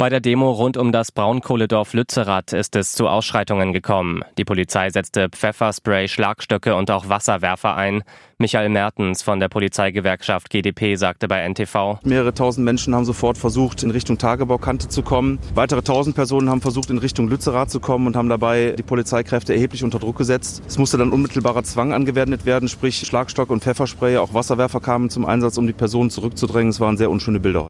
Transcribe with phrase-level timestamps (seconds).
[0.00, 4.22] Bei der Demo rund um das Braunkohledorf Lützerath ist es zu Ausschreitungen gekommen.
[4.38, 8.04] Die Polizei setzte Pfefferspray, Schlagstöcke und auch Wasserwerfer ein.
[8.38, 11.98] Michael Mertens von der Polizeigewerkschaft GdP sagte bei NTV.
[12.04, 15.40] Mehrere tausend Menschen haben sofort versucht, in Richtung Tagebaukante zu kommen.
[15.56, 19.52] Weitere tausend Personen haben versucht, in Richtung Lützerath zu kommen und haben dabei die Polizeikräfte
[19.52, 20.62] erheblich unter Druck gesetzt.
[20.68, 24.18] Es musste dann unmittelbarer Zwang angewendet werden, sprich Schlagstock und Pfefferspray.
[24.18, 26.70] Auch Wasserwerfer kamen zum Einsatz, um die Personen zurückzudrängen.
[26.70, 27.66] Es waren sehr unschöne Bilder.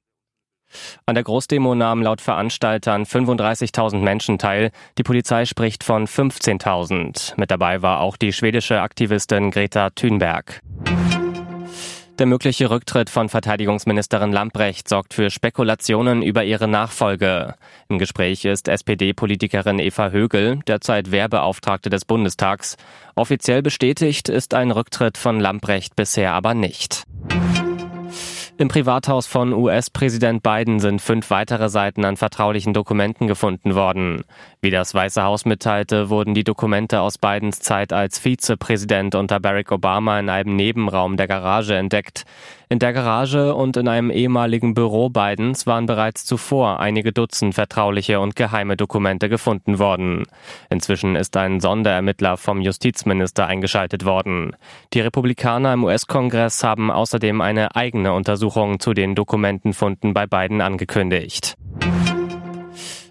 [1.06, 4.70] An der Großdemo nahmen laut Veranstaltern 35.000 Menschen teil.
[4.98, 7.34] Die Polizei spricht von 15.000.
[7.36, 10.60] Mit dabei war auch die schwedische Aktivistin Greta Thunberg.
[12.18, 17.54] Der mögliche Rücktritt von Verteidigungsministerin Lamprecht sorgt für Spekulationen über ihre Nachfolge.
[17.88, 22.76] Im Gespräch ist SPD-Politikerin Eva Högel, derzeit Wehrbeauftragte des Bundestags.
[23.14, 27.04] Offiziell bestätigt ist ein Rücktritt von Lamprecht bisher aber nicht.
[28.60, 34.24] Im Privathaus von US-Präsident Biden sind fünf weitere Seiten an vertraulichen Dokumenten gefunden worden.
[34.60, 39.70] Wie das Weiße Haus mitteilte, wurden die Dokumente aus Bidens Zeit als Vizepräsident unter Barack
[39.70, 42.24] Obama in einem Nebenraum der Garage entdeckt.
[42.70, 48.20] In der Garage und in einem ehemaligen Büro Bidens waren bereits zuvor einige Dutzend vertrauliche
[48.20, 50.24] und geheime Dokumente gefunden worden.
[50.68, 54.54] Inzwischen ist ein Sonderermittler vom Justizminister eingeschaltet worden.
[54.92, 58.47] Die Republikaner im US-Kongress haben außerdem eine eigene Untersuchung
[58.78, 61.54] zu den Dokumentenfunden bei Biden angekündigt.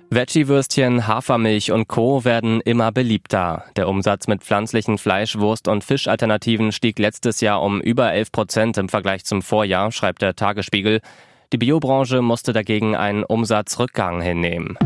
[0.09, 2.23] Veggie-Würstchen, Hafermilch und Co.
[2.23, 3.65] werden immer beliebter.
[3.75, 8.77] Der Umsatz mit pflanzlichen Fleisch-, Wurst- und Fischalternativen stieg letztes Jahr um über 11 Prozent
[8.77, 11.01] im Vergleich zum Vorjahr, schreibt der Tagesspiegel.
[11.51, 14.77] Die Biobranche musste dagegen einen Umsatzrückgang hinnehmen.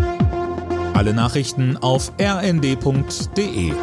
[0.93, 3.73] Alle Nachrichten auf rnd.de